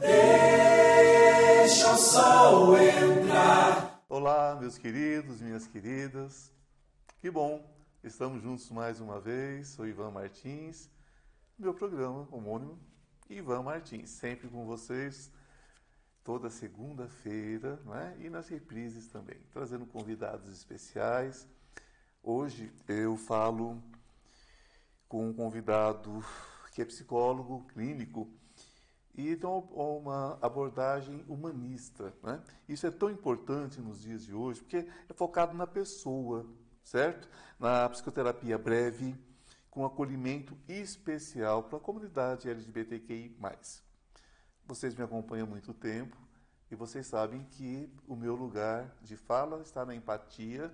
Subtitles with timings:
[0.00, 4.02] deixa o sol entrar.
[4.08, 6.50] Olá, meus queridos, minhas queridas.
[7.20, 7.62] Que bom,
[8.02, 9.68] estamos juntos mais uma vez.
[9.68, 10.88] Sou Ivan Martins,
[11.58, 12.78] meu programa homônimo
[13.28, 15.30] Ivan Martins, sempre com vocês
[16.24, 18.16] toda segunda-feira, né?
[18.20, 21.46] E nas reprises também, trazendo convidados especiais.
[22.22, 23.82] Hoje eu falo
[25.06, 26.24] com um convidado
[26.78, 28.30] que é psicólogo clínico
[29.12, 32.14] e então uma abordagem humanista.
[32.22, 32.40] Né?
[32.68, 36.46] Isso é tão importante nos dias de hoje porque é focado na pessoa,
[36.84, 37.28] certo?
[37.58, 39.16] Na psicoterapia breve,
[39.68, 43.36] com acolhimento especial para a comunidade LGBTQI+.
[44.64, 46.16] Vocês me acompanham há muito tempo
[46.70, 50.72] e vocês sabem que o meu lugar de fala está na empatia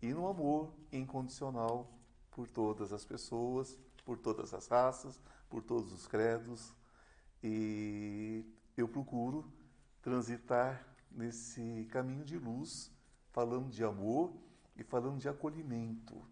[0.00, 1.92] e no amor incondicional
[2.30, 5.20] por todas as pessoas, por todas as raças,
[5.50, 6.72] por todos os credos.
[7.42, 9.44] E eu procuro
[10.00, 12.90] transitar nesse caminho de luz,
[13.32, 14.32] falando de amor
[14.76, 16.24] e falando de acolhimento.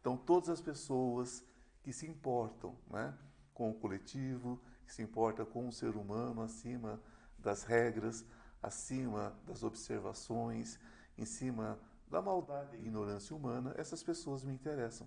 [0.00, 1.44] Então, todas as pessoas
[1.82, 3.12] que se importam né,
[3.52, 7.02] com o coletivo, que se importam com o ser humano acima
[7.38, 8.24] das regras,
[8.62, 10.78] acima das observações,
[11.18, 15.06] em cima da maldade e ignorância humana, essas pessoas me interessam,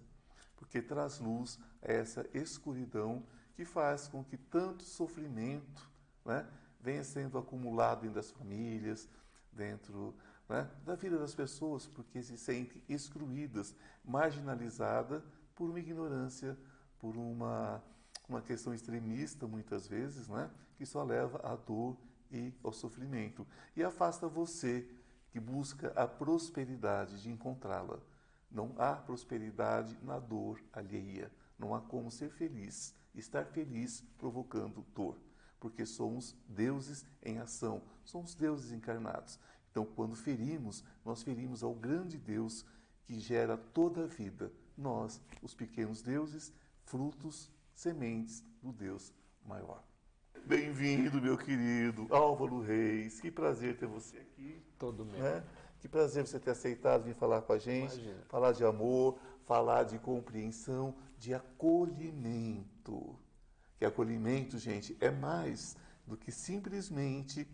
[0.60, 3.24] porque traz luz a essa escuridão
[3.56, 5.90] que faz com que tanto sofrimento
[6.26, 6.46] né,
[6.82, 9.08] venha sendo acumulado dentro das famílias,
[9.52, 10.14] dentro
[10.50, 15.24] né, da vida das pessoas, porque se sentem excluídas, marginalizadas
[15.56, 16.58] por uma ignorância,
[17.00, 17.82] por uma,
[18.28, 21.98] uma questão extremista, muitas vezes, né, que só leva à dor
[22.30, 23.48] e ao sofrimento.
[23.76, 24.88] E afasta você
[25.32, 28.00] que busca a prosperidade de encontrá-la.
[28.52, 31.32] Não há prosperidade na dor alheia.
[31.58, 35.18] Não há como ser feliz, estar feliz provocando dor,
[35.60, 39.38] porque somos deuses em ação, somos deuses encarnados.
[39.70, 42.66] Então, quando ferimos, nós ferimos ao grande Deus
[43.04, 44.52] que gera toda a vida.
[44.78, 46.54] Nós, os pequenos deuses,
[46.86, 49.14] frutos, sementes do Deus
[49.46, 49.84] maior.
[50.46, 53.20] Bem-vindo, meu querido Álvaro Reis.
[53.20, 54.62] Que prazer ter você aqui.
[54.80, 55.22] Todo mesmo.
[55.22, 55.44] Né?
[55.80, 58.22] Que prazer você ter aceitado vir falar com a gente, Imagina.
[58.28, 63.18] falar de amor, falar de compreensão, de acolhimento.
[63.78, 67.48] Que acolhimento, gente, é mais do que simplesmente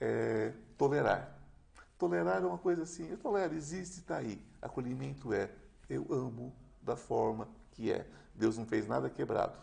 [0.00, 1.38] é, tolerar.
[1.96, 4.44] Tolerar é uma coisa assim, eu tolero, existe, está aí.
[4.60, 5.50] Acolhimento é,
[5.88, 8.06] eu amo da forma que é.
[8.34, 9.58] Deus não fez nada quebrado.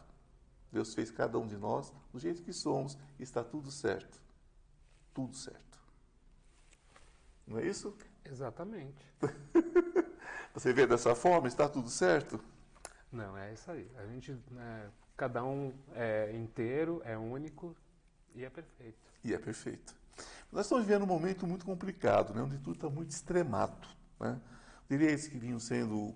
[0.71, 4.21] Deus fez cada um de nós do jeito que somos e está tudo certo.
[5.13, 5.70] Tudo certo.
[7.47, 7.95] Não é isso?
[8.25, 9.05] Exatamente.
[10.53, 12.39] Você vê dessa forma, está tudo certo?
[13.11, 13.89] Não, é isso aí.
[13.97, 17.75] A gente, né, cada um é inteiro, é único
[18.35, 18.97] e é perfeito.
[19.23, 19.93] E é perfeito.
[20.51, 23.87] Nós estamos vivendo um momento muito complicado, né, onde tudo está muito extremado.
[24.19, 24.39] Né?
[24.89, 26.13] Direitos que vinham sendo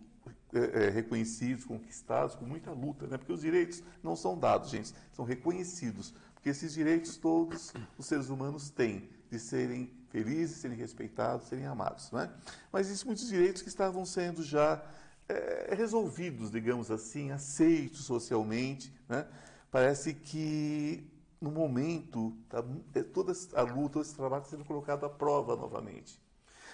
[0.53, 3.18] é, é, reconhecidos, conquistados com muita luta, né?
[3.18, 6.13] porque os direitos não são dados, gente, são reconhecidos.
[6.34, 12.11] Porque esses direitos todos os seres humanos têm de serem felizes, serem respeitados, serem amados.
[12.11, 12.31] Né?
[12.71, 14.83] Mas existem muitos direitos que estavam sendo já
[15.27, 18.94] é, resolvidos, digamos assim, aceitos socialmente.
[19.07, 19.27] Né?
[19.71, 22.63] Parece que no momento tá,
[22.94, 26.19] é, toda a luta, esse trabalho está sendo colocado à prova novamente.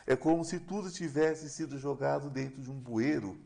[0.05, 3.39] É como se tudo tivesse sido jogado dentro de um bueiro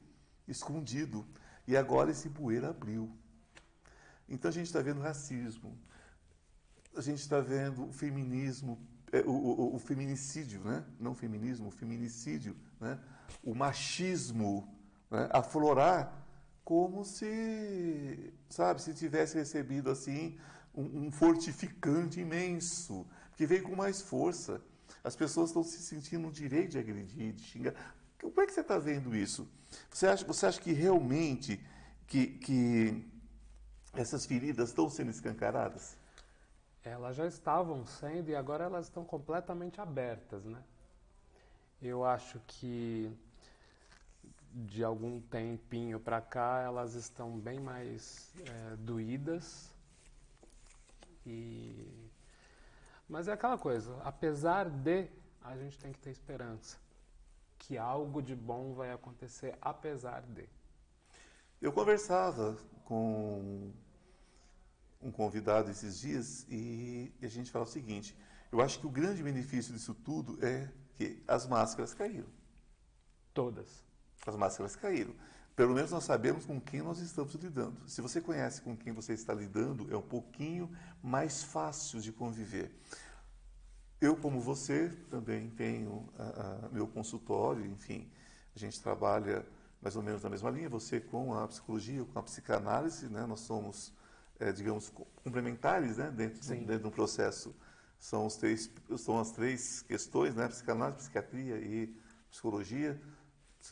[0.48, 1.26] escondido
[1.68, 3.12] e agora esse bueiro abriu.
[4.28, 5.78] Então a gente está vendo racismo,
[6.96, 8.80] a gente está vendo o feminismo,
[9.26, 10.84] o, o, o, feminicídio, né?
[11.00, 13.00] não o feminismo, o feminicídio, né?
[13.44, 14.68] o machismo
[15.10, 15.30] né?
[15.32, 16.26] aflorar
[16.64, 20.38] como se, sabe, se tivesse recebido assim
[20.74, 23.06] um, um fortificante imenso,
[23.36, 24.62] que veio com mais força.
[25.04, 27.74] As pessoas estão se sentindo no direito de agredir, de xingar.
[28.20, 29.48] Como é que você está vendo isso?
[29.92, 31.64] Você acha, você acha que realmente
[32.08, 33.06] que, que
[33.94, 35.96] essas feridas estão sendo escancaradas?
[36.86, 40.64] Elas já estavam sendo e agora elas estão completamente abertas, né?
[41.82, 43.12] Eu acho que
[44.54, 49.74] de algum tempinho para cá elas estão bem mais é, doídas
[51.26, 52.10] e
[53.08, 55.08] mas é aquela coisa, apesar de,
[55.44, 56.78] a gente tem que ter esperança
[57.60, 60.48] que algo de bom vai acontecer apesar de.
[61.62, 63.72] Eu conversava com
[65.06, 68.18] um convidado esses dias e a gente fala o seguinte:
[68.52, 72.28] eu acho que o grande benefício disso tudo é que as máscaras caíram.
[73.34, 73.84] Todas.
[74.26, 75.14] As máscaras caíram.
[75.56, 77.78] pelo menos nós sabemos com quem nós estamos lidando.
[77.88, 80.70] Se você conhece com quem você está lidando, é um pouquinho
[81.02, 82.72] mais fácil de conviver.
[84.02, 88.12] Eu, como você, também tenho a, a, meu consultório, enfim,
[88.56, 89.46] a gente trabalha
[89.82, 93.26] mais ou menos na mesma linha, você com a psicologia, com a psicanálise, né?
[93.26, 93.94] nós somos,
[94.40, 94.92] é, digamos,
[95.24, 96.12] complementares né?
[96.12, 97.56] dentro, dentro do processo.
[98.00, 100.48] São, os três, são as três questões, né?
[100.48, 101.96] psicanálise, psiquiatria e
[102.30, 103.00] psicologia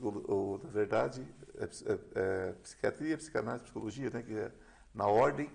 [0.02, 1.26] ou, na verdade,
[1.56, 4.52] é, é, é, psiquiatria, psicanálise, psicologia, né, que é
[4.94, 5.52] na ordem,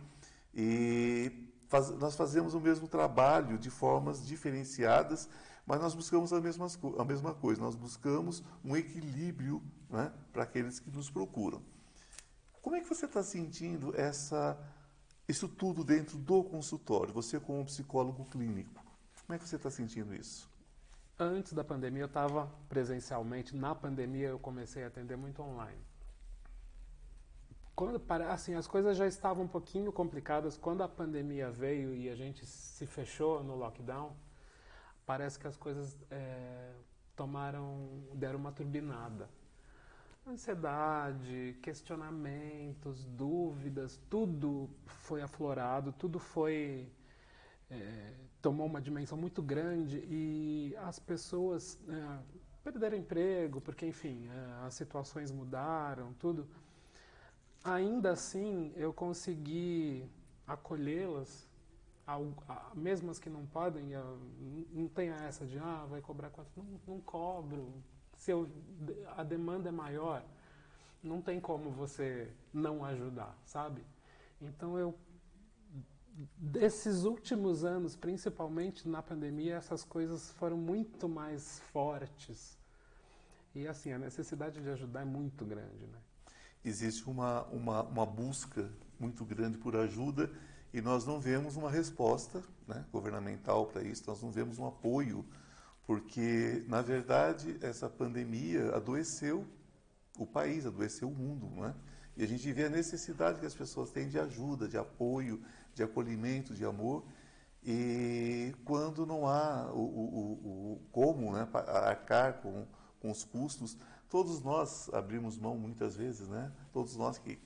[0.55, 5.29] e faz, nós fazemos o mesmo trabalho de formas diferenciadas,
[5.67, 6.67] mas nós buscamos a mesma,
[6.99, 11.63] a mesma coisa, nós buscamos um equilíbrio né, para aqueles que nos procuram.
[12.63, 14.59] Como é que você está sentindo essa,
[15.29, 18.83] isso tudo dentro do consultório, você como psicólogo clínico?
[19.27, 20.49] Como é que você está sentindo isso?
[21.19, 25.83] Antes da pandemia eu estava presencialmente, na pandemia eu comecei a atender muito online.
[27.75, 32.15] Quando, assim, as coisas já estavam um pouquinho complicadas quando a pandemia veio e a
[32.17, 34.17] gente se fechou no lockdown.
[35.07, 36.73] Parece que as coisas é,
[37.15, 39.29] tomaram, deram uma turbinada.
[40.29, 46.87] Ansiedade, questionamentos, dúvidas, tudo foi aflorado, tudo foi
[47.71, 52.19] é, tomou uma dimensão muito grande e as pessoas é,
[52.63, 56.47] perderam emprego, porque, enfim, é, as situações mudaram, tudo.
[57.65, 60.09] Ainda assim, eu consegui
[60.47, 61.49] acolhê-las,
[62.75, 63.93] mesmo as que não podem,
[64.73, 66.51] não tem essa de, ah, vai cobrar quanto?
[66.57, 67.73] Não, não cobro.
[68.19, 68.51] Se eu,
[69.17, 70.23] a demanda é maior,
[71.03, 73.83] não tem como você não ajudar, sabe?
[74.41, 74.95] Então eu
[76.37, 82.59] desses últimos anos, principalmente na pandemia, essas coisas foram muito mais fortes.
[83.55, 85.87] E assim, a necessidade de ajudar é muito grande.
[85.87, 85.99] Né?
[86.65, 88.69] Existe uma, uma, uma busca
[88.99, 90.31] muito grande por ajuda
[90.73, 95.25] e nós não vemos uma resposta né, governamental para isso, nós não vemos um apoio,
[95.89, 99.47] porque, na verdade, essa pandemia adoeceu
[100.19, 101.49] o país, adoeceu o mundo.
[101.49, 101.75] Não é?
[102.15, 105.43] E a gente vê a necessidade que as pessoas têm de ajuda, de apoio,
[105.73, 107.07] de acolhimento, de amor.
[107.65, 110.33] E quando não há o, o,
[110.75, 112.67] o como né, arcar com,
[113.01, 113.75] com os custos,
[114.11, 116.53] todos nós abrimos mão muitas vezes, né?
[116.71, 117.37] todos nós que,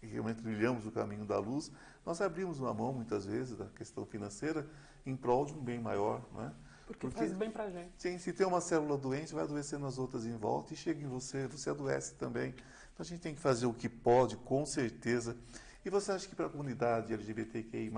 [0.00, 1.70] que realmente trilhamos o caminho da luz,
[2.04, 4.68] nós abrimos uma mão muitas vezes da questão financeira
[5.06, 6.20] em prol de um bem maior.
[6.34, 6.52] Né?
[6.92, 7.90] Porque, Porque faz bem pra gente.
[7.96, 11.08] Sim, se tem uma célula doente, vai adoecendo as outras em volta e chega em
[11.08, 12.50] você, você adoece também.
[12.50, 15.36] Então a gente tem que fazer o que pode, com certeza.
[15.84, 17.90] E você acha que para a comunidade LGBTQI,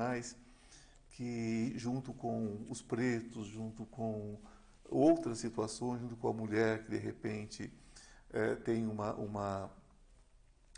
[1.10, 4.38] que junto com os pretos, junto com
[4.88, 7.72] outras situações, junto com a mulher que de repente
[8.32, 9.70] é, tem uma, uma.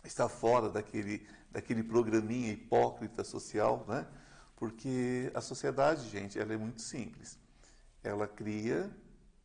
[0.03, 4.07] está fora daquele, daquele programinha hipócrita social, né?
[4.55, 7.37] Porque a sociedade, gente, ela é muito simples.
[8.03, 8.89] Ela cria,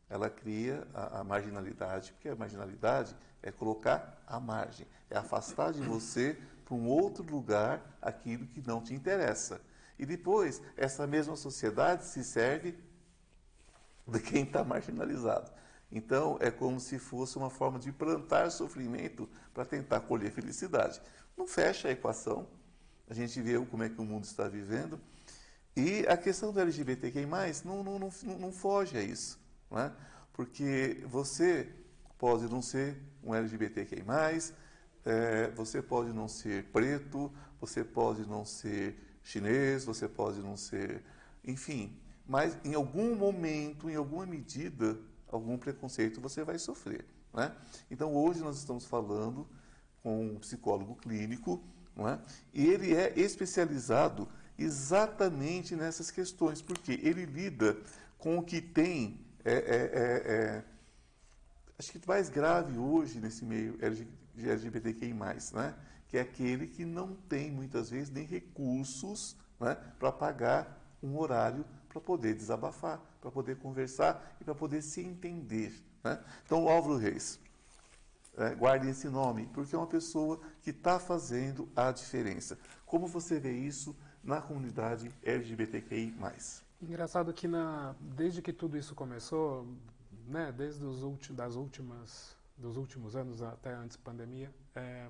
[0.09, 5.81] ela cria a, a marginalidade, porque a marginalidade é colocar à margem, é afastar de
[5.81, 9.61] você para um outro lugar aquilo que não te interessa.
[9.97, 12.77] E depois, essa mesma sociedade se serve
[14.07, 15.51] de quem está marginalizado.
[15.91, 20.99] Então, é como se fosse uma forma de plantar sofrimento para tentar colher felicidade.
[21.37, 22.47] Não fecha a equação.
[23.07, 24.99] A gente vê como é que o mundo está vivendo.
[25.75, 27.25] E a questão do LGBTQI+,
[27.65, 29.39] não, não, não, não foge a isso.
[29.69, 29.91] Não é?
[30.31, 31.69] Porque você
[32.17, 34.03] pode não ser um LGBTQI+,
[35.05, 41.03] é, você pode não ser preto, você pode não ser chinês, você pode não ser.
[41.43, 47.05] Enfim, mas em algum momento, em alguma medida, algum preconceito você vai sofrer.
[47.33, 47.53] Né?
[47.89, 49.47] Então hoje nós estamos falando
[50.01, 51.63] com um psicólogo clínico,
[51.95, 52.19] não é?
[52.53, 54.27] e ele é especializado
[54.57, 57.77] exatamente nessas questões, porque ele lida
[58.17, 59.19] com o que tem.
[59.43, 60.63] É, é, é, é
[61.77, 63.77] acho que mais grave hoje nesse meio
[64.37, 65.13] LGBTQI+,
[65.53, 65.75] né?
[66.07, 69.75] que é aquele que não tem, muitas vezes, nem recursos né?
[69.99, 75.73] para pagar um horário para poder desabafar, para poder conversar e para poder se entender.
[76.03, 76.19] Né?
[76.45, 77.39] Então, o Álvaro Reis,
[78.35, 82.57] é, guarde esse nome, porque é uma pessoa que está fazendo a diferença.
[82.85, 86.13] Como você vê isso na comunidade LGBTQI+.
[86.81, 89.67] Engraçado que na, desde que tudo isso começou,
[90.27, 95.07] né, desde os das últimas dos últimos anos até antes da pandemia, é,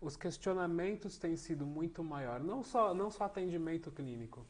[0.00, 2.40] os questionamentos têm sido muito maior.
[2.40, 4.46] Não só não só atendimento clínico,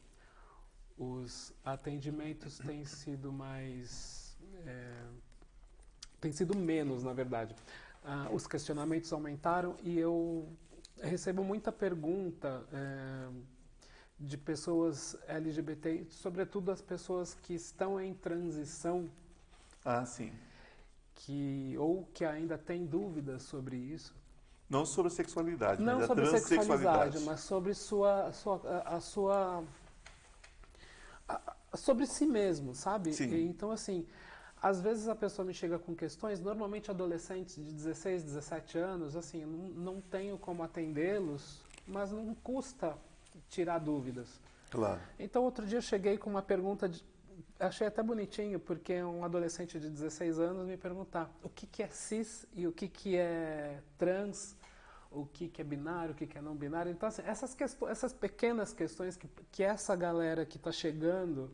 [0.97, 5.03] os atendimentos têm sido mais é,
[6.21, 7.55] têm sido menos, na verdade.
[8.03, 10.47] ah, os questionamentos aumentaram e eu
[11.01, 13.29] recebo muita pergunta é,
[14.19, 19.09] de pessoas LGBT, sobretudo as pessoas que estão em transição.
[19.83, 20.31] Ah, sim.
[21.15, 24.13] Que, ou que ainda têm dúvidas sobre isso.
[24.69, 28.99] Não sobre a sexualidade, não mas sobre a sexualidade, mas sobre sua, sua a, a
[28.99, 29.63] sua
[31.29, 33.13] a, sobre si mesmo, sabe?
[33.13, 33.29] Sim.
[33.29, 34.07] E, então assim,
[34.59, 39.45] às vezes a pessoa me chega com questões, normalmente adolescentes de 16, 17 anos, assim,
[39.45, 42.97] não, não tenho como atendê-los, mas não custa
[43.49, 44.39] tirar dúvidas.
[44.69, 45.01] Claro.
[45.17, 47.03] Então outro dia eu cheguei com uma pergunta de,
[47.59, 51.87] achei até bonitinho, porque um adolescente de 16 anos me perguntar o que, que é
[51.87, 54.55] cis e o que, que é trans,
[55.11, 56.91] o que, que é binário, o que, que é não binário.
[56.91, 61.51] Então, assim, essas, questões, essas pequenas questões que, que essa galera que está chegando,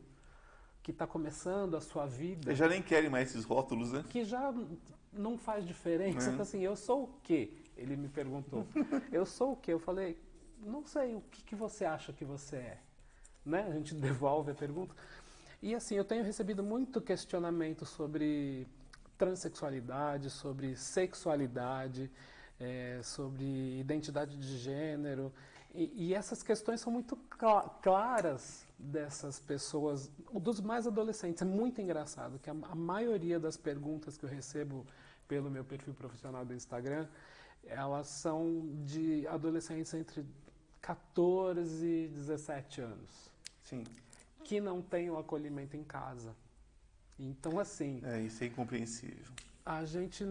[0.82, 2.50] que está começando a sua vida.
[2.50, 4.04] Eles já nem querem mais esses rótulos, né?
[4.08, 4.52] Que já
[5.12, 6.30] não faz diferença.
[6.30, 6.32] É.
[6.32, 7.52] Então, assim, eu sou o quê?
[7.76, 8.66] Ele me perguntou.
[9.12, 9.72] eu sou o quê?
[9.72, 10.18] Eu falei,
[10.64, 12.78] não sei, o que, que você acha que você é?
[13.44, 13.66] Né?
[13.68, 14.94] A gente devolve a pergunta.
[15.60, 18.66] E assim, eu tenho recebido muito questionamento sobre
[19.16, 22.10] transexualidade, sobre sexualidade,
[22.58, 25.32] é, sobre identidade de gênero.
[25.74, 31.42] E, e essas questões são muito cl claras dessas pessoas, dos mais adolescentes.
[31.42, 34.84] É muito engraçado que a, a maioria das perguntas que eu recebo
[35.28, 37.06] pelo meu perfil profissional do Instagram,
[37.64, 40.26] elas são de adolescentes entre
[40.82, 43.30] 14 e 17 anos.
[43.62, 43.84] Sim.
[44.44, 46.34] Que não têm o acolhimento em casa.
[47.18, 48.00] Então, assim.
[48.04, 49.32] É, isso é incompreensível.
[49.64, 50.24] A gente.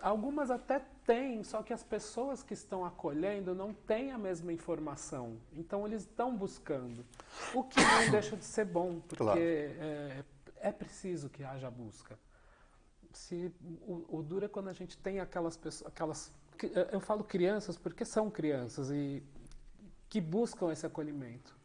[0.00, 5.36] Algumas até têm, só que as pessoas que estão acolhendo não têm a mesma informação.
[5.52, 7.06] Então, eles estão buscando.
[7.54, 9.38] O que não deixa de ser bom, porque Claro.
[9.40, 10.24] é,
[10.60, 12.18] é preciso que haja busca.
[13.12, 13.52] Se,
[13.86, 15.92] o, o duro é quando a gente tem aquelas pessoas.
[15.92, 16.32] Aquelas,
[16.90, 19.22] eu falo crianças porque são crianças e
[20.12, 21.56] que buscam esse acolhimento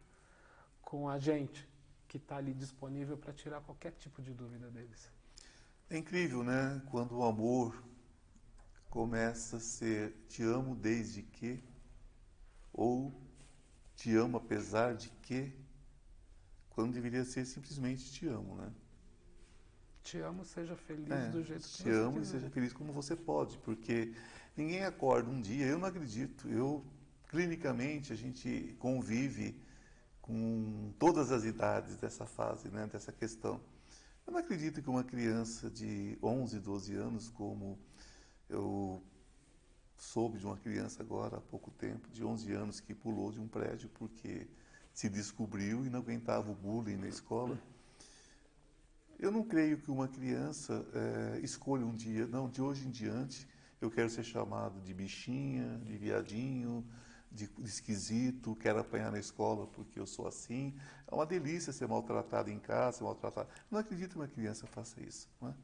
[0.82, 1.68] com a gente
[2.08, 5.12] que está ali disponível para tirar qualquer tipo de dúvida deles.
[5.90, 6.80] É incrível, né?
[6.90, 7.82] Quando o amor
[8.90, 11.62] começa a ser te amo desde que,
[12.72, 13.12] ou
[13.96, 15.52] te amo apesar de que,
[16.70, 18.72] quando deveria ser simplesmente te amo, né?
[20.02, 22.26] Te amo, seja feliz É, do jeito que te você amo e quiser.
[22.26, 24.12] seja feliz como você pode, porque
[24.56, 26.84] ninguém acorda um dia, eu não acredito, eu
[27.28, 29.54] clinicamente a gente convive
[30.20, 33.60] com todas as idades dessa fase, né, dessa questão.
[34.26, 37.78] Eu não acredito que uma criança de 11, 12 anos, como
[38.48, 39.02] eu
[39.96, 43.48] soube de uma criança agora há pouco tempo, de 11 anos, que pulou de um
[43.48, 44.46] prédio porque
[44.92, 47.58] se descobriu e não aguentava o bullying na escola.
[49.18, 53.48] Eu não creio que uma criança eh, escolha um dia, não, de hoje em diante
[53.80, 56.84] eu quero ser chamado de bichinha, de viadinho,
[57.30, 60.74] de, de esquisito, quero apanhar na escola porque eu sou assim.
[61.06, 63.48] É uma delícia ser maltratado em casa, ser maltratado.
[63.50, 65.28] Eu não acredito que uma criança faça isso.
[65.40, 65.54] Não é?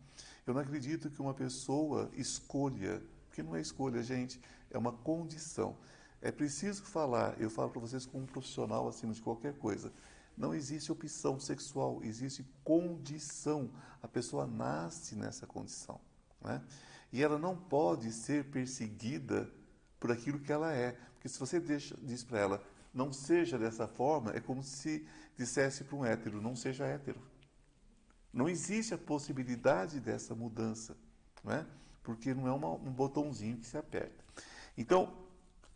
[0.46, 4.40] Eu não acredito que uma pessoa escolha, porque não é escolha, gente,
[4.70, 5.76] é uma condição.
[6.20, 9.92] É preciso falar, eu falo para vocês como um profissional acima de qualquer coisa.
[10.36, 13.70] Não existe opção sexual, existe condição.
[14.02, 16.00] A pessoa nasce nessa condição.
[16.40, 16.62] Não é?
[17.12, 19.50] E ela não pode ser perseguida
[19.98, 20.92] por aquilo que ela é.
[21.14, 25.84] Porque se você deixa, diz para ela, não seja dessa forma, é como se dissesse
[25.84, 27.20] para um hétero, não seja hétero.
[28.32, 30.96] Não existe a possibilidade dessa mudança,
[31.42, 31.66] não é?
[32.04, 34.22] porque não é uma, um botãozinho que se aperta.
[34.76, 35.12] Então,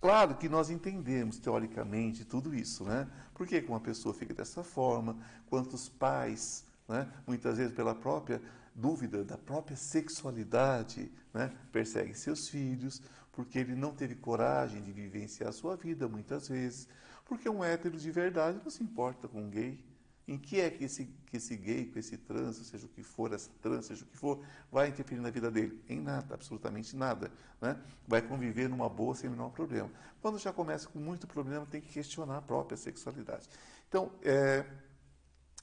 [0.00, 3.08] claro que nós entendemos teoricamente tudo isso, né?
[3.34, 5.16] Por que que uma pessoa fica dessa forma?
[5.48, 7.10] Quantos pais, né?
[7.26, 8.40] muitas vezes pela própria
[8.74, 11.50] dúvida da própria sexualidade, né?
[11.72, 13.02] perseguem seus filhos,
[13.38, 16.88] porque ele não teve coragem de vivenciar a sua vida, muitas vezes,
[17.24, 19.78] porque um hétero de verdade não se importa com um gay.
[20.26, 23.32] Em que é que esse, que esse gay, com esse trans, seja o que for,
[23.32, 25.80] essa trans, seja o que for, vai interferir na vida dele?
[25.88, 27.30] Em nada, absolutamente nada.
[27.60, 27.80] Né?
[28.08, 29.88] Vai conviver numa boa sem o menor problema.
[30.20, 33.48] Quando já começa com muito problema, tem que questionar a própria sexualidade.
[33.88, 34.66] Então, é,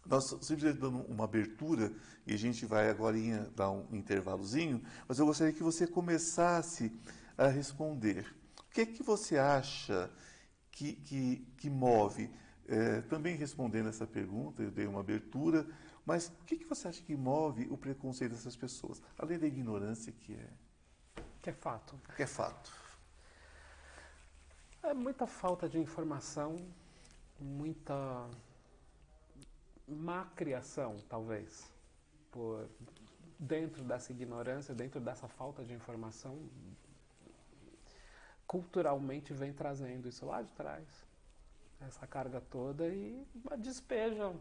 [0.06, 1.92] nós simplesmente dando uma abertura,
[2.26, 3.18] e a gente vai agora
[3.54, 6.90] dar um intervalozinho, mas eu gostaria que você começasse
[7.38, 8.26] a responder.
[8.60, 10.10] O que é que você acha
[10.72, 12.30] que, que, que move?
[12.68, 15.66] É, também respondendo essa pergunta, eu dei uma abertura,
[16.06, 19.02] mas o que, que você acha que move o preconceito dessas pessoas?
[19.18, 20.50] Além da ignorância que é,
[21.42, 22.00] Que é fato.
[22.16, 22.72] que é fato.
[24.84, 26.58] É muita falta de informação,
[27.40, 28.30] muita
[29.88, 31.72] má criação, talvez,
[32.32, 32.68] por
[33.40, 36.38] dentro dessa ignorância, dentro dessa falta de informação,
[38.48, 40.88] culturalmente vem trazendo isso lá de trás,
[41.82, 43.26] essa carga toda e
[43.58, 44.34] despeja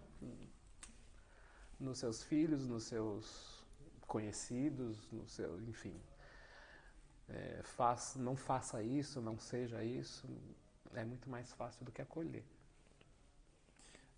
[1.78, 3.64] nos seus filhos, nos seus
[4.06, 5.94] conhecidos, no seu, enfim.
[7.28, 10.28] É, faz, não faça isso, não seja isso,
[10.94, 12.44] é muito mais fácil do que acolher.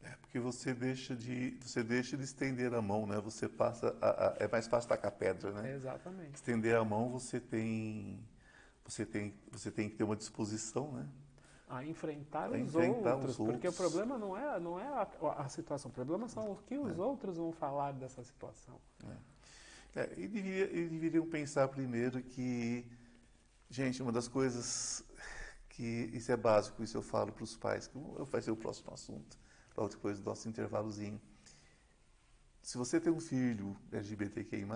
[0.03, 3.21] É porque você deixa de você deixa de estender a mão, né?
[3.21, 5.75] Você passa a, a, é mais fácil tacar pedra, né?
[5.75, 6.35] Exatamente.
[6.35, 8.21] Estender a mão você tem
[8.87, 11.09] você tem você tem que ter uma disposição, né?
[11.69, 13.75] A enfrentar, a os, enfrentar outros, os porque outros.
[13.75, 15.09] o problema não é não é a,
[15.45, 17.03] a situação, o problema são o que os É.
[17.03, 18.81] outros vão falar dessa situação.
[19.95, 22.85] É, e, deveria, e deveriam pensar primeiro que,
[23.71, 25.03] gente, uma das coisas
[25.71, 27.99] que isso é básico, isso eu falo para os pais, que
[28.31, 29.39] vai ser o próximo assunto,
[29.77, 31.21] logo depois do nosso intervalozinho.
[32.63, 34.67] Se você tem um filho LGBTQI+,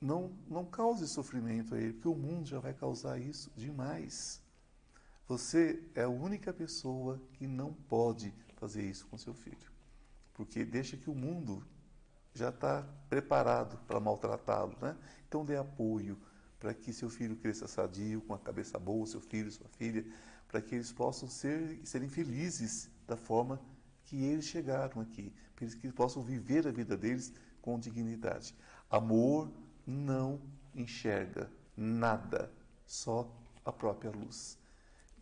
[0.00, 4.40] não, não cause sofrimento a ele, porque o mundo já vai causar isso demais.
[5.28, 9.70] Você é a única pessoa que não pode fazer isso com seu filho,
[10.34, 11.64] porque deixa que o mundo
[12.32, 14.96] já está preparado para maltratá-lo, né?
[15.28, 16.18] Então dê apoio
[16.58, 20.04] para que seu filho cresça sadio, com a cabeça boa, seu filho, sua filha,
[20.46, 23.60] para que eles possam ser, serem felizes da forma
[24.04, 28.54] que eles chegaram aqui, para que eles possam viver a vida deles com dignidade.
[28.90, 29.50] Amor
[29.86, 30.40] não
[30.74, 32.50] enxerga nada,
[32.86, 33.28] só
[33.64, 34.58] a própria luz.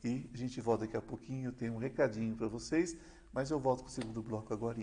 [0.04, 2.96] E a gente volta daqui a pouquinho, eu tenho um recadinho para vocês,
[3.32, 4.78] mas eu volto com o segundo bloco agora.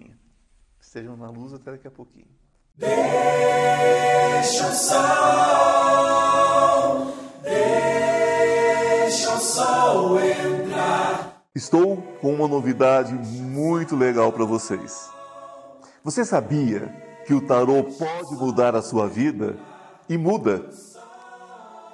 [0.79, 2.27] Estejam na luz até daqui a pouquinho.
[2.77, 4.95] Deixa o sol,
[7.41, 11.41] deixa o sol entrar.
[11.55, 15.09] Estou com uma novidade muito legal para vocês.
[16.03, 19.57] Você sabia que o tarô pode mudar a sua vida?
[20.07, 20.69] E muda.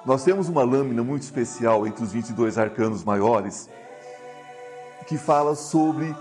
[0.05, 3.69] Nós temos uma lâmina muito especial entre os 22 arcanos maiores
[5.07, 6.15] que fala sobre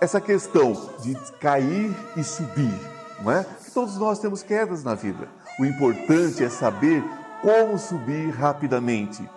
[0.00, 2.74] essa questão de cair e subir,
[3.22, 3.44] não é?
[3.64, 5.28] Que todos nós temos quedas na vida.
[5.58, 7.02] O importante é saber
[7.42, 9.28] como subir rapidamente.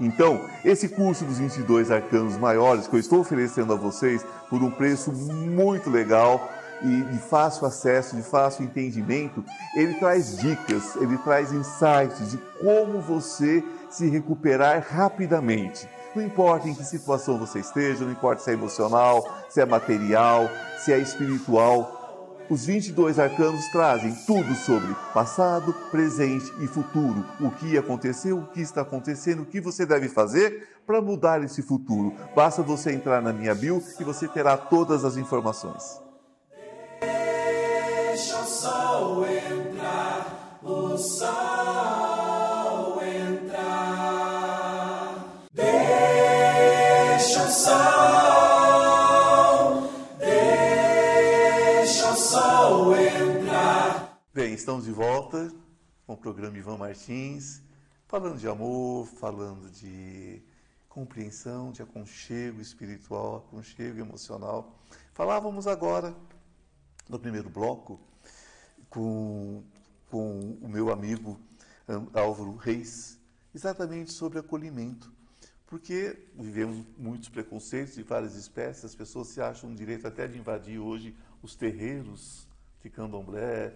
[0.00, 4.70] Então, esse curso dos 22 arcanos maiores que eu estou oferecendo a vocês por um
[4.70, 6.48] preço muito legal
[6.84, 9.44] e de fácil acesso, de fácil entendimento,
[9.76, 15.88] ele traz dicas, ele traz insights de como você se recuperar rapidamente.
[16.14, 20.48] Não importa em que situação você esteja, não importa se é emocional, se é material,
[20.78, 22.02] se é espiritual,
[22.50, 27.24] os 22 arcanos trazem tudo sobre passado, presente e futuro.
[27.40, 31.62] O que aconteceu, o que está acontecendo, o que você deve fazer para mudar esse
[31.62, 32.14] futuro.
[32.36, 36.01] Basta você entrar na minha bio e você terá todas as informações.
[54.34, 55.50] Bem, estamos de volta
[56.06, 57.62] com o programa Ivan Martins,
[58.06, 60.42] falando de amor, falando de
[60.88, 64.78] compreensão, de aconchego espiritual, aconchego emocional.
[65.14, 66.14] Falávamos agora,
[67.08, 67.98] no primeiro bloco,
[68.90, 69.62] com,
[70.12, 71.40] com o meu amigo
[72.12, 73.18] Álvaro Reis,
[73.54, 75.10] exatamente sobre acolhimento.
[75.66, 80.78] Porque vivemos muitos preconceitos de várias espécies, as pessoas se acham direito até de invadir
[80.78, 82.46] hoje os terreiros
[82.82, 83.72] de candomblé,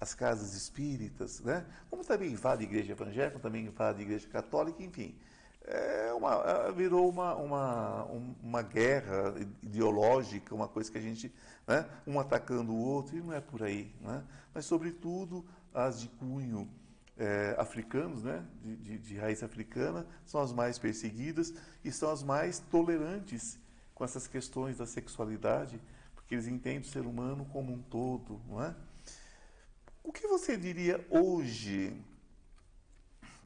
[0.00, 1.64] as casas espíritas, né?
[1.88, 5.14] como também invade a igreja evangélica, também invade a igreja católica, enfim.
[5.68, 8.04] É uma, virou uma, uma,
[8.42, 11.32] uma guerra ideológica, uma coisa que a gente,
[11.66, 11.88] né?
[12.04, 13.94] um atacando o outro, e não é por aí.
[14.00, 14.24] Né?
[14.52, 15.44] Mas, sobretudo,
[15.76, 16.68] as de cunho
[17.18, 18.44] é, africanos, né?
[18.62, 21.52] De, de, de raiz africana, são as mais perseguidas
[21.84, 23.58] e são as mais tolerantes
[23.94, 25.80] com essas questões da sexualidade,
[26.14, 28.74] porque eles entendem o ser humano como um todo, não é?
[30.02, 31.96] O que você diria hoje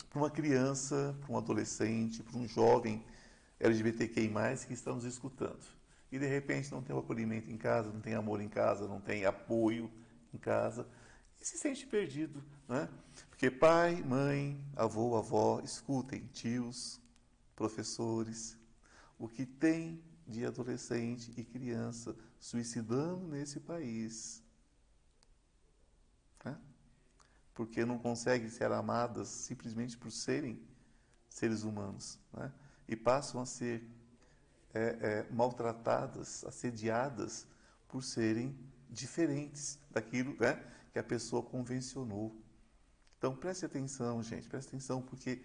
[0.08, 3.04] para uma criança, para um adolescente, para um jovem
[3.58, 4.30] LGBTQI+,
[4.66, 5.64] que está nos escutando?
[6.12, 9.00] E de repente não tem o acolhimento em casa, não tem amor em casa, não
[9.00, 9.90] tem apoio
[10.34, 10.86] em casa,
[11.40, 12.88] e se sente perdido, né?
[13.28, 17.00] Porque pai, mãe, avô, avó, escutem, tios,
[17.56, 18.58] professores,
[19.18, 24.42] o que tem de adolescente e criança suicidando nesse país
[26.44, 26.56] né?
[27.54, 30.60] porque não conseguem ser amadas simplesmente por serem
[31.28, 32.52] seres humanos, né?
[32.88, 33.84] e passam a ser
[34.72, 37.46] é, é, maltratadas, assediadas
[37.88, 38.56] por serem
[38.88, 42.34] diferentes daquilo né, que a pessoa convencionou.
[43.18, 45.42] Então preste atenção, gente, preste atenção, porque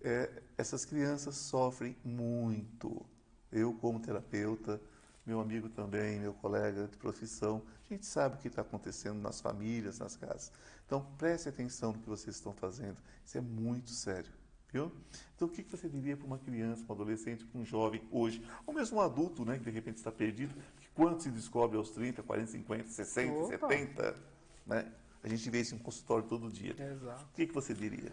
[0.00, 3.04] é, essas crianças sofrem muito.
[3.50, 4.80] Eu, como terapeuta,
[5.26, 9.40] meu amigo também, meu colega de profissão, a gente sabe o que está acontecendo nas
[9.40, 10.52] famílias, nas casas.
[10.86, 12.96] Então, preste atenção no que vocês estão fazendo.
[13.24, 14.30] Isso é muito sério.
[14.72, 14.92] Viu?
[15.34, 18.74] Então, o que você diria para uma criança, um adolescente, para um jovem hoje, ou
[18.74, 22.22] mesmo um adulto, né, que de repente está perdido, que quando se descobre aos 30,
[22.22, 23.48] 40, 50, 60, Opa.
[23.48, 24.16] 70,
[24.66, 24.92] né?
[25.22, 26.74] A gente vê isso em consultório todo dia.
[26.78, 27.24] Exato.
[27.24, 28.12] O que, que você diria?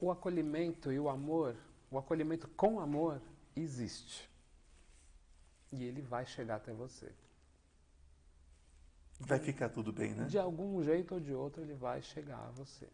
[0.00, 1.56] O acolhimento e o amor,
[1.90, 3.20] o acolhimento com amor,
[3.54, 4.28] existe.
[5.70, 7.12] E ele vai chegar até você.
[9.20, 10.24] Vai ficar tudo bem, né?
[10.24, 12.88] De algum jeito ou de outro, ele vai chegar a você.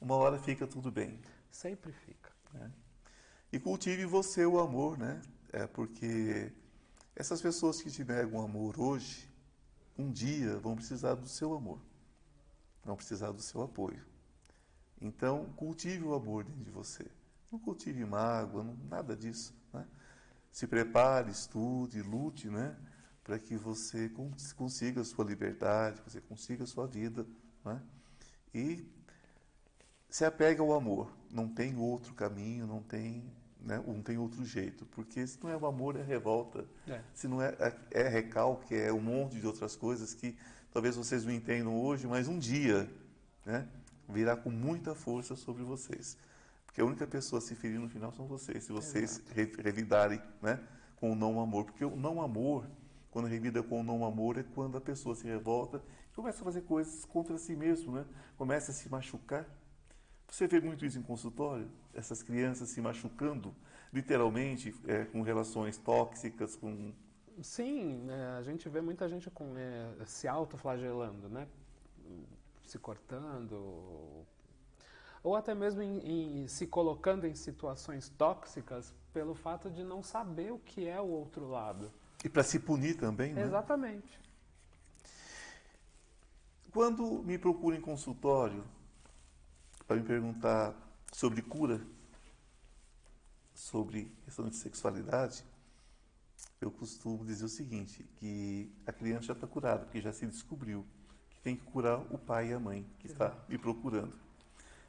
[0.00, 1.18] Uma hora fica tudo bem.
[1.50, 2.30] Sempre fica.
[2.56, 2.70] É.
[3.52, 5.22] E cultive você o amor, né?
[5.52, 6.52] É porque
[7.14, 9.28] essas pessoas que te negam amor hoje,
[9.96, 11.80] um dia vão precisar do seu amor,
[12.84, 14.04] vão precisar do seu apoio.
[15.00, 17.06] Então, cultive o amor dentro de você.
[17.50, 19.54] Não cultive mágoa, não, nada disso.
[19.72, 19.86] Né?
[20.50, 22.76] Se prepare, estude, lute, né?
[23.22, 24.10] para que você
[24.56, 27.26] consiga a sua liberdade, você consiga a sua vida.
[27.64, 27.82] Né?
[28.54, 28.86] E
[30.08, 31.10] se apega ao amor.
[31.30, 33.24] Não tem outro caminho, não tem
[33.64, 33.82] né?
[33.86, 36.64] não tem outro jeito, porque se não é o amor, é revolta.
[36.86, 37.00] É.
[37.14, 40.36] Se não é, é, é recalque, é um monte de outras coisas que
[40.72, 42.88] talvez vocês não entendam hoje, mas um dia
[43.44, 43.66] né,
[44.08, 46.16] virá com muita força sobre vocês.
[46.66, 50.20] Porque a única pessoa a se ferir no final são vocês, se vocês re, revidarem
[50.42, 50.60] né,
[50.96, 51.64] com o não amor.
[51.64, 52.66] Porque o não amor,
[53.10, 55.80] quando revida com o não amor, é quando a pessoa se revolta
[56.12, 58.04] e começa a fazer coisas contra si mesmo, né?
[58.36, 59.46] começa a se machucar
[60.34, 61.70] você vê muito isso em consultório?
[61.94, 63.54] Essas crianças se machucando,
[63.92, 66.92] literalmente, é, com relações tóxicas, com...
[67.40, 71.46] Sim, é, a gente vê muita gente com, é, se autoflagelando, né?
[72.64, 74.26] Se cortando,
[75.22, 80.52] ou até mesmo em, em, se colocando em situações tóxicas pelo fato de não saber
[80.52, 81.92] o que é o outro lado.
[82.24, 83.42] E para se punir também, né?
[83.42, 84.20] Exatamente.
[86.72, 88.64] Quando me procura em consultório,
[89.86, 90.74] para me perguntar
[91.12, 91.80] sobre cura,
[93.54, 95.44] sobre questão de sexualidade,
[96.60, 100.84] eu costumo dizer o seguinte, que a criança já está curada, porque já se descobriu
[101.30, 104.18] que tem que curar o pai e a mãe que está me procurando.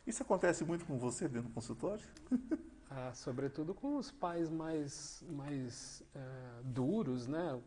[0.08, 2.05] Isso acontece muito com você dentro do consultório?
[2.88, 7.60] Ah, sobretudo com os pais mais, mais é, duros, né,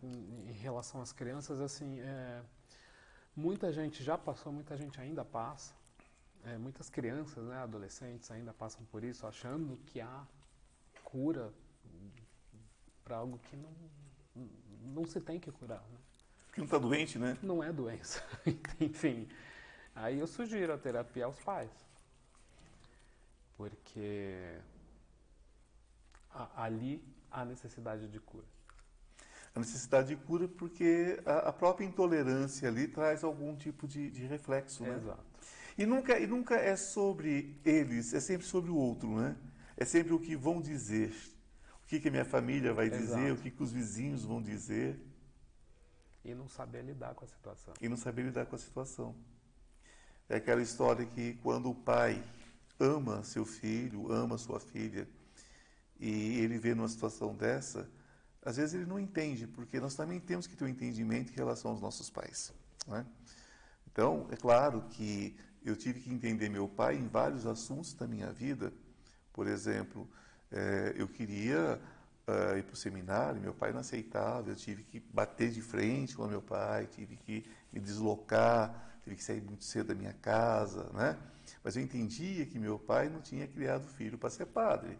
[0.46, 2.40] em relação às crianças, assim, é,
[3.36, 5.74] muita gente já passou, muita gente ainda passa,
[6.44, 10.26] é, muitas crianças, né, adolescentes ainda passam por isso, achando que há
[11.04, 11.52] cura
[13.04, 13.70] para algo que não,
[14.94, 15.80] não se tem que curar.
[15.80, 15.98] Né?
[16.52, 17.38] Que não está doente, né?
[17.42, 18.22] Não é doença.
[18.80, 19.28] Enfim,
[19.94, 21.70] aí eu sugiro a terapia aos pais.
[23.56, 24.60] Porque
[26.54, 28.46] ali há necessidade de cura.
[29.54, 34.24] A necessidade de cura porque a, a própria intolerância ali traz algum tipo de, de
[34.26, 34.96] reflexo, né?
[34.96, 35.27] Exato.
[35.78, 39.36] E nunca, e nunca é sobre eles, é sempre sobre o outro, né?
[39.76, 41.14] É sempre o que vão dizer.
[41.84, 43.02] O que, que a minha família vai Exato.
[43.02, 45.00] dizer, o que, que os vizinhos vão dizer.
[46.24, 47.74] E não saber lidar com a situação.
[47.80, 49.14] E não saber lidar com a situação.
[50.28, 52.22] É aquela história que quando o pai
[52.80, 55.08] ama seu filho, ama sua filha,
[55.98, 57.88] e ele vê numa situação dessa,
[58.42, 61.70] às vezes ele não entende, porque nós também temos que ter um entendimento em relação
[61.70, 62.52] aos nossos pais.
[62.86, 63.06] Não é?
[63.86, 65.36] Então, é claro que
[65.68, 68.72] eu tive que entender meu pai em vários assuntos da minha vida.
[69.32, 70.08] Por exemplo,
[70.50, 71.80] é, eu queria
[72.26, 76.16] uh, ir para o seminário, meu pai não aceitava, eu tive que bater de frente
[76.16, 80.90] com meu pai, tive que me deslocar, tive que sair muito cedo da minha casa,
[80.92, 81.18] né?
[81.62, 84.98] Mas eu entendia que meu pai não tinha criado filho para ser padre.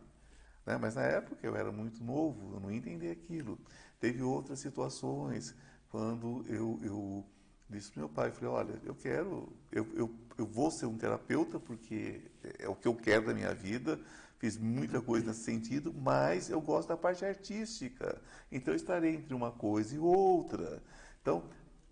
[0.64, 0.78] Né?
[0.78, 3.58] Mas na época eu era muito novo, eu não entendia aquilo.
[4.00, 5.54] Teve outras situações,
[5.90, 7.26] quando eu, eu
[7.68, 11.60] disse para meu pai, falei, olha, eu quero, eu, eu, eu vou ser um terapeuta
[11.60, 12.22] porque
[12.58, 14.00] é o que eu quero da minha vida,
[14.38, 19.34] fiz muita coisa nesse sentido, mas eu gosto da parte artística, então eu estarei entre
[19.34, 20.82] uma coisa e outra.
[21.20, 21.44] Então,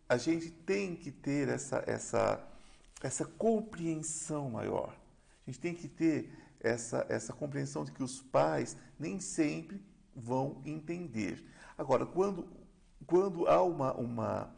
[0.09, 2.49] a gente tem que ter essa, essa,
[3.03, 4.97] essa compreensão maior.
[5.47, 9.85] A gente tem que ter essa, essa compreensão de que os pais nem sempre
[10.15, 11.45] vão entender.
[11.77, 12.49] Agora, quando,
[13.07, 14.56] quando há uma, uma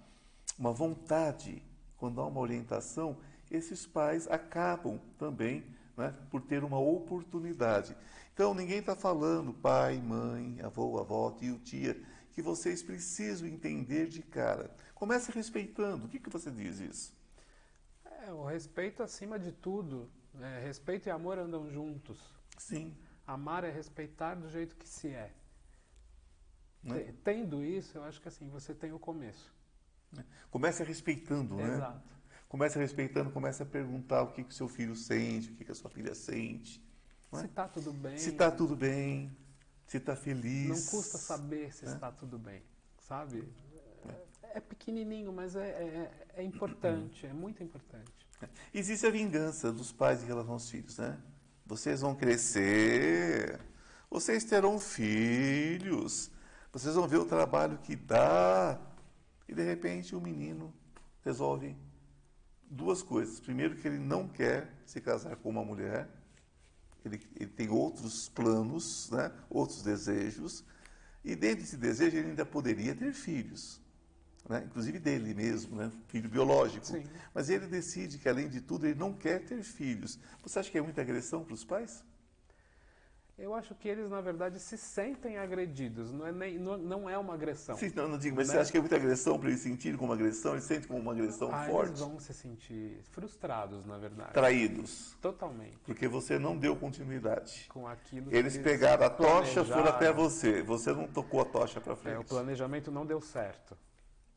[0.58, 1.62] uma vontade,
[1.96, 3.16] quando há uma orientação,
[3.50, 5.64] esses pais acabam também
[5.96, 7.96] né, por ter uma oportunidade.
[8.34, 12.00] Então, ninguém está falando, pai, mãe, avô, avó, tio, tia,
[12.32, 14.70] que vocês precisam entender de cara.
[14.94, 16.06] Comece respeitando.
[16.06, 17.14] O que, que você diz isso?
[18.04, 20.08] É, o respeito acima de tudo.
[20.34, 20.60] Né?
[20.64, 22.20] Respeito e amor andam juntos.
[22.56, 22.94] Sim.
[23.26, 25.32] Amar é respeitar do jeito que se é.
[26.82, 27.00] Né?
[27.00, 29.52] Te- Tendo isso, eu acho que assim, você tem o começo.
[30.50, 31.74] Começa respeitando, né?
[31.74, 32.08] Exato.
[32.48, 35.72] Começa respeitando, começa a perguntar o que, que o seu filho sente, o que, que
[35.72, 36.82] a sua filha sente.
[37.30, 37.42] Não é?
[37.42, 38.16] Se tá tudo bem.
[38.16, 39.36] Se está tudo bem,
[39.86, 40.68] se está feliz.
[40.68, 41.92] Não custa saber se né?
[41.92, 42.62] está tudo bem,
[43.06, 43.46] sabe?
[44.42, 48.10] É, é pequenininho, mas é, é- é importante, é muito importante.
[48.72, 51.18] Existe a vingança dos pais em relação aos filhos, né?
[51.66, 53.60] Vocês vão crescer,
[54.08, 56.30] vocês terão filhos,
[56.72, 58.80] vocês vão ver o trabalho que dá.
[59.48, 60.72] E de repente o menino
[61.24, 61.74] resolve
[62.70, 63.40] duas coisas.
[63.40, 66.08] Primeiro, que ele não quer se casar com uma mulher,
[67.04, 69.32] ele, ele tem outros planos, né?
[69.48, 70.64] outros desejos.
[71.24, 73.80] E dentro desse desejo ele ainda poderia ter filhos,
[74.48, 74.64] né?
[74.66, 75.90] inclusive dele mesmo, né?
[76.08, 76.86] filho biológico.
[76.86, 77.04] Sim.
[77.34, 80.18] Mas ele decide que, além de tudo, ele não quer ter filhos.
[80.42, 82.04] Você acha que é muita agressão para os pais?
[83.38, 86.10] Eu acho que eles, na verdade, se sentem agredidos.
[86.12, 87.76] Não é, nem, não, não é uma agressão.
[87.76, 88.54] Sim, não, não digo, mas Né?
[88.54, 90.54] você acha que é muita agressão para eles sentirem como agressão?
[90.54, 91.90] Eles sentem como uma agressão Ah, forte?
[91.90, 94.32] eles vão se sentir frustrados, na verdade.
[94.32, 95.78] Traídos, Totalmente.
[95.84, 97.66] porque você não deu continuidade.
[97.68, 100.60] Com aquilo que Eles pegaram a tocha, foram até você.
[100.62, 102.26] Você não tocou a tocha para É, o frente.
[102.26, 103.78] planejamento não deu certo.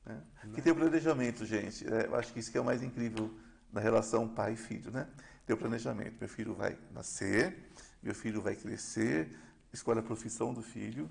[0.06, 0.22] né?
[0.54, 1.92] Que tem o planejamento, gente.
[1.92, 3.34] É, eu acho que isso que é o mais incrível
[3.74, 5.08] na relação pai e filho, né?
[5.46, 6.18] Tem o planejamento.
[6.20, 7.58] Meu filho vai nascer,
[8.02, 9.36] meu filho vai crescer,
[9.74, 11.10] escolhe a profissão do filho,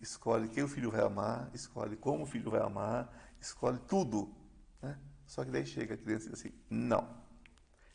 [0.00, 4.34] escolhe quem o filho vai amar, escolhe como o filho vai amar, escolhe tudo,
[4.80, 4.98] né?
[5.26, 7.08] Só que daí chega a criança e diz assim, não,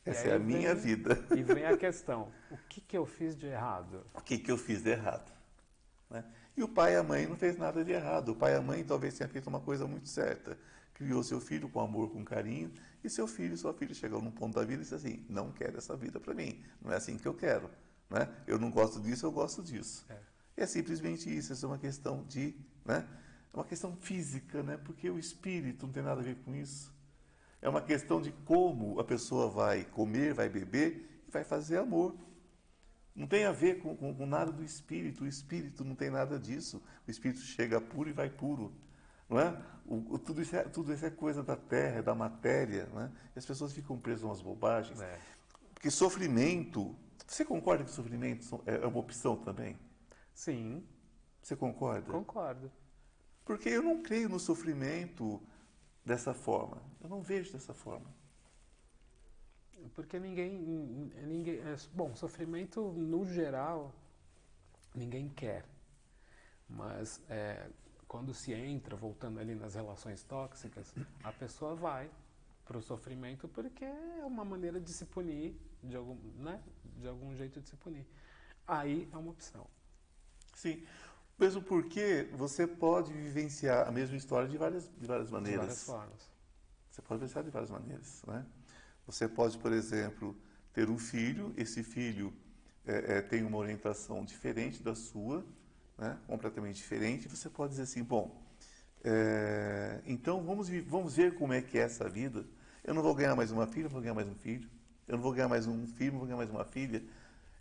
[0.05, 1.25] E essa é a minha vem- vida.
[1.35, 4.05] E vem a questão: o que, que eu fiz de errado?
[4.13, 5.31] o que, que eu fiz de errado.
[6.09, 6.23] né?
[6.55, 8.29] E o pai e a mãe não fez nada de errado.
[8.29, 10.57] O pai e a mãe talvez tenham feito uma coisa muito certa.
[10.95, 12.71] Criou seu filho com amor, com carinho,
[13.03, 15.77] e seu filho, sua filha chegou num ponto da vida e disse assim, não quero
[15.77, 17.69] essa vida para mim, não é assim que eu quero.
[18.09, 18.29] Né?
[18.45, 20.05] Eu não gosto disso, eu gosto disso.
[20.09, 20.17] É.
[20.63, 23.07] É simplesmente isso, isso é uma questão de, né?
[23.53, 24.77] É uma questão física, né?
[24.77, 26.91] Porque o espírito não tem nada a ver com isso.
[27.61, 32.15] É uma questão de como a pessoa vai comer, vai beber e vai fazer amor.
[33.15, 35.23] Não tem a ver com, com- com nada do espírito.
[35.23, 36.81] O espírito não tem nada disso.
[37.07, 38.71] O espírito chega puro e vai puro.
[39.27, 39.59] Não é?
[39.85, 42.87] O- o- tudo, isso é, tudo isso é coisa da terra, da matéria.
[42.93, 43.11] Não é?
[43.35, 45.01] E as pessoas ficam presas a umas bobagens.
[45.01, 45.19] É.
[45.73, 46.95] Porque sofrimento.
[47.25, 49.77] Você concorda que sofrimento são- é é uma opção também?
[50.33, 50.85] Sim,
[51.41, 52.11] Você concorda?
[52.11, 52.71] concordo.
[53.45, 55.41] Porque eu não creio no sofrimento
[56.05, 56.81] dessa forma.
[57.01, 58.13] Eu não vejo dessa forma.
[59.95, 60.51] Porque ninguém.
[61.25, 63.93] ninguém é, bom, sofrimento no geral,
[64.93, 65.65] ninguém quer.
[66.67, 67.69] Mas é,
[68.07, 72.09] quando se entra, voltando ali nas relações tóxicas, a pessoa vai
[72.65, 76.61] para o sofrimento porque é uma maneira de se punir, de algum, né?
[76.99, 78.05] De algum jeito de se punir.
[78.67, 79.67] Aí é uma opção.
[80.53, 80.85] Sim.
[81.39, 85.59] Mesmo porque você pode vivenciar a mesma história de várias, de várias De maneiras.
[85.59, 86.31] várias formas.
[86.89, 88.23] Você pode vivenciar de várias maneiras.
[88.25, 88.45] Né?
[89.05, 90.35] Você pode, por exemplo,
[90.73, 92.33] ter um filho, esse filho
[92.85, 95.45] é, é, tem uma orientação diferente da sua,
[95.97, 96.17] né?
[96.27, 98.43] completamente diferente, você pode dizer assim, bom,
[99.03, 102.45] é, então vamos, vamos ver como é que é essa vida.
[102.83, 104.69] Eu não vou ganhar mais uma filha, eu vou ganhar mais um filho.
[105.07, 107.03] Eu não vou ganhar mais um filho, eu vou ganhar mais uma filha.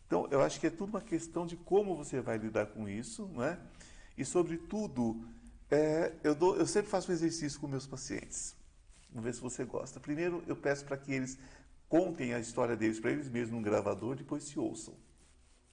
[0.07, 3.29] Então, eu acho que é tudo uma questão de como você vai lidar com isso,
[3.35, 3.59] não é?
[4.17, 5.25] E, sobretudo,
[5.71, 8.55] é, eu, dou- eu sempre faço um exercício com meus pacientes.
[9.11, 10.01] Vamos ver se você gosta.
[10.01, 11.39] Primeiro, eu peço para que eles
[11.89, 14.95] contem a história deles para eles mesmos num gravador, depois se ouçam.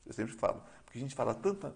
[0.05, 0.63] Eu sempre falo.
[0.85, 1.75] Porque a gente fala tanta,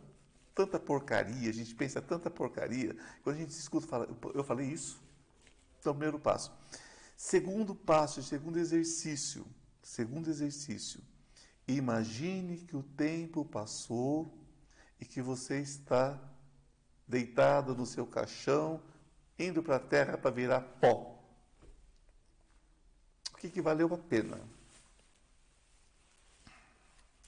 [0.55, 4.67] tanta porcaria, a gente pensa tanta porcaria, quando a gente se escuta, fala, eu falei
[4.67, 5.01] isso?
[5.79, 6.51] Então, primeiro passo.
[7.17, 9.45] Segundo passo, segundo exercício.
[9.87, 11.01] Segundo exercício.
[11.65, 14.37] Imagine que o tempo passou
[14.99, 16.19] e que você está
[17.07, 18.83] deitado no seu caixão,
[19.39, 21.17] indo para a terra para virar pó.
[23.31, 24.37] O que, que valeu a pena?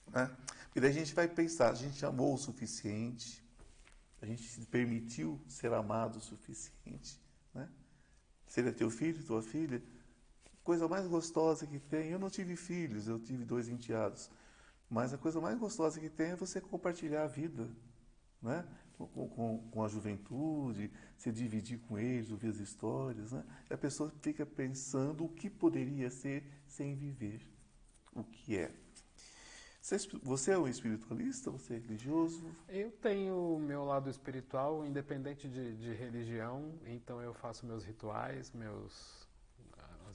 [0.08, 0.30] Né?
[0.76, 3.42] E daí a gente vai pensar, a gente amou o suficiente,
[4.20, 7.18] a gente se permitiu ser amado o suficiente.
[7.54, 7.66] Né?
[8.46, 9.82] Se ele é teu filho, tua filha,
[10.64, 12.10] coisa mais gostosa que tem.
[12.10, 14.30] Eu não tive filhos, eu tive dois enteados.
[14.88, 17.68] Mas a coisa mais gostosa que tem é você compartilhar a vida,
[18.42, 18.66] né?
[18.98, 23.44] Com, com, com a juventude, se dividir com eles, ouvir as histórias, né?
[23.70, 27.40] E a pessoa fica pensando o que poderia ser sem viver
[28.12, 28.70] o que é.
[29.80, 31.50] Você, você é um espiritualista?
[31.50, 32.44] Você é religioso?
[32.68, 38.52] Eu tenho o meu lado espiritual, independente de, de religião, então eu faço meus rituais,
[38.52, 39.19] meus,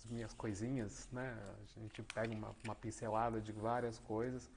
[0.06, 1.36] as minhas coisinhas, né?
[1.78, 4.50] A gente pega uma, uma pincelada de várias coisas.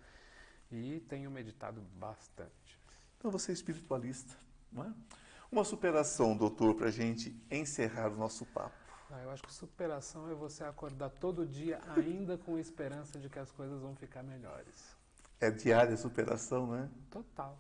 [0.71, 2.79] E tenho meditado bastante.
[3.17, 4.37] Então você é espiritualista,
[4.71, 4.93] não é?
[5.51, 8.77] Uma superação, doutor, para a gente encerrar o nosso papo.
[9.11, 13.39] Ah, eu acho que superação é você acordar todo dia ainda com esperança de que
[13.39, 14.95] as coisas vão ficar melhores.
[15.41, 16.91] É diária a superação, né?
[17.11, 17.59] Total.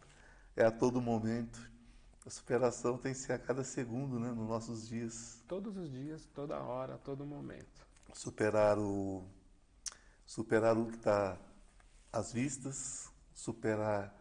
[0.54, 1.58] É a todo momento.
[2.28, 4.30] A superação tem que ser a cada segundo, né?
[4.30, 5.42] Nos nossos dias.
[5.48, 7.86] Todos os dias, toda hora, todo momento.
[8.12, 9.26] Superar o
[10.26, 11.40] superar o que está
[12.12, 14.14] às vistas, superar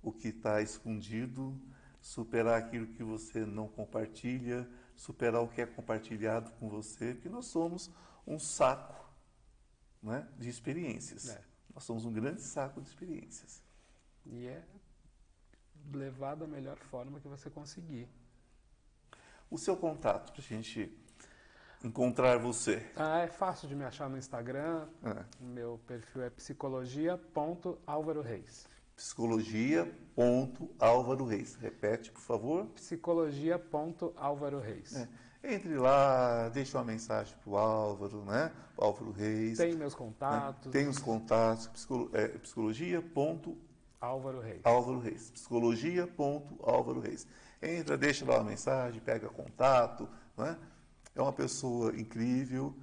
[0.00, 1.54] o que está escondido,
[2.00, 7.44] superar aquilo que você não compartilha, superar o que é compartilhado com você, porque nós
[7.44, 7.90] somos
[8.26, 9.06] um saco
[10.02, 11.28] né, de experiências.
[11.28, 11.44] É.
[11.74, 13.62] Nós somos um grande saco de experiências.
[14.24, 14.64] E é
[15.96, 18.08] levar da melhor forma que você conseguir.
[19.50, 20.90] O seu contato para a gente
[21.82, 22.86] encontrar você.
[22.96, 24.86] Ah, é fácil de me achar no Instagram.
[25.02, 25.24] É.
[25.40, 28.64] Meu perfil é psicologia.álvaroreis.
[28.94, 31.56] Psicologia.álvaro Reis.
[31.56, 32.66] Repete, por favor.
[32.66, 34.94] Psicologia.álvaroreis.
[34.94, 35.08] É.
[35.42, 38.52] Entre lá, deixa uma mensagem para o Álvaro, né?
[38.76, 39.56] Álvaro Reis.
[39.56, 39.98] Tem meus né?
[39.98, 40.70] contatos.
[40.70, 41.66] Tem os contatos.
[41.68, 43.69] Psicolo, é, psicologia.álvaro
[44.00, 44.62] Álvaro Reis.
[45.02, 45.30] Reis.
[45.30, 47.26] Psicologia.álvaro Reis.
[47.60, 50.08] Entra, deixa lá uma mensagem, pega contato.
[50.36, 50.58] Né?
[51.14, 52.74] É uma pessoa incrível,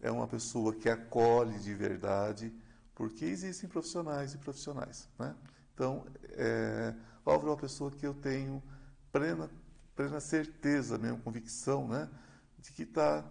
[0.00, 2.52] é uma pessoa que acolhe de verdade,
[2.94, 5.08] porque existem profissionais e profissionais.
[5.18, 5.34] Né?
[5.74, 8.62] Então, é, Álvaro é uma pessoa que eu tenho
[9.12, 9.50] plena,
[9.94, 12.08] plena certeza, mesmo convicção, né?
[12.58, 13.22] de que está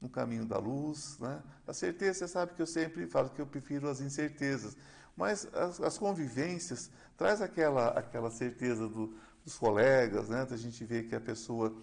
[0.00, 1.16] no caminho da luz.
[1.20, 1.40] Né?
[1.64, 4.76] A certeza, você sabe que eu sempre falo que eu prefiro as incertezas,
[5.18, 9.12] mas as, as convivências traz aquela, aquela certeza do,
[9.44, 10.46] dos colegas, né?
[10.46, 11.74] da gente ver que a pessoa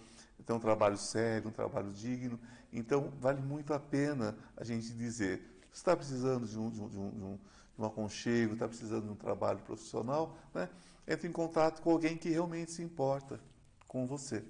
[0.46, 2.40] tem um trabalho sério, um trabalho digno.
[2.72, 6.98] Então, vale muito a pena a gente dizer, está precisando de um, de um, de
[6.98, 7.38] um, de um
[7.76, 10.70] de um aconchego, está precisando de um trabalho profissional, né?
[11.06, 13.38] entre em contato com alguém que realmente se importa
[13.86, 14.42] com você,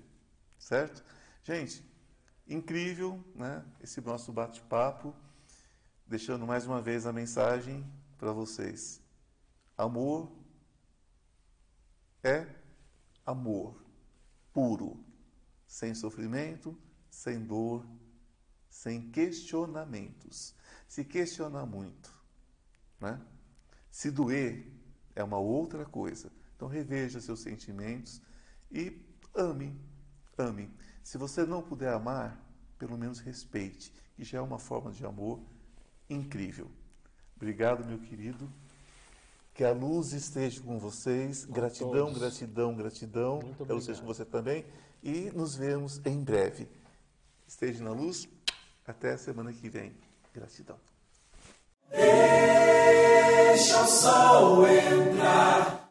[0.56, 1.04] certo?
[1.42, 1.84] Gente,
[2.46, 3.64] incrível né?
[3.82, 5.12] esse nosso bate-papo,
[6.06, 7.84] deixando mais uma vez a mensagem
[8.18, 9.00] para vocês.
[9.76, 10.32] Amor
[12.22, 12.46] é
[13.24, 13.84] amor
[14.52, 15.04] puro,
[15.66, 16.78] sem sofrimento,
[17.10, 17.86] sem dor,
[18.68, 20.54] sem questionamentos.
[20.88, 22.14] Se questionar muito,
[23.00, 23.20] né?
[23.90, 24.72] se doer,
[25.14, 26.30] é uma outra coisa.
[26.54, 28.22] Então reveja seus sentimentos
[28.70, 29.78] e ame,
[30.38, 30.70] ame.
[31.02, 32.42] Se você não puder amar,
[32.78, 35.42] pelo menos respeite, que já é uma forma de amor
[36.08, 36.70] incrível.
[37.36, 38.50] Obrigado, meu querido.
[39.54, 41.46] Que a luz esteja com vocês.
[41.46, 42.18] Com gratidão, todos.
[42.18, 43.40] gratidão, gratidão.
[43.40, 44.64] Muito Que ela esteja com você também.
[45.02, 46.68] E nos vemos em breve.
[47.46, 48.28] Esteja na luz.
[48.86, 49.94] Até a semana que vem.
[50.34, 50.78] Gratidão.
[51.90, 55.85] Deixa o sol entrar.